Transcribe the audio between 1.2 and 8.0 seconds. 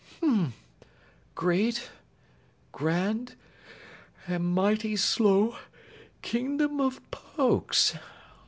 Great Grand and Mighty Slow Kingdom of Pokes!